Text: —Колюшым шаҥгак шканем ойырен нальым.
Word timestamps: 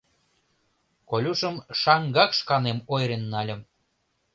—Колюшым 1.09 1.55
шаҥгак 1.81 2.31
шканем 2.39 2.77
ойырен 2.93 3.23
нальым. 3.33 3.61